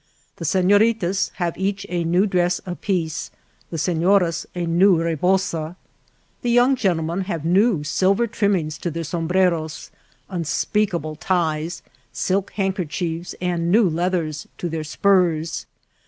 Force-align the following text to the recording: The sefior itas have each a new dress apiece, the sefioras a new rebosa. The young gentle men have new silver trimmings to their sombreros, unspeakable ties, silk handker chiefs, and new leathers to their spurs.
The 0.37 0.45
sefior 0.45 0.81
itas 0.97 1.29
have 1.33 1.55
each 1.59 1.85
a 1.87 2.03
new 2.03 2.25
dress 2.25 2.59
apiece, 2.65 3.29
the 3.69 3.77
sefioras 3.77 4.47
a 4.55 4.65
new 4.65 4.97
rebosa. 4.97 5.75
The 6.41 6.49
young 6.49 6.75
gentle 6.75 7.03
men 7.05 7.21
have 7.25 7.45
new 7.45 7.83
silver 7.83 8.25
trimmings 8.25 8.79
to 8.79 8.89
their 8.89 9.03
sombreros, 9.03 9.91
unspeakable 10.27 11.17
ties, 11.17 11.83
silk 12.11 12.51
handker 12.57 12.89
chiefs, 12.89 13.35
and 13.39 13.69
new 13.69 13.87
leathers 13.87 14.47
to 14.57 14.69
their 14.69 14.83
spurs. 14.83 15.67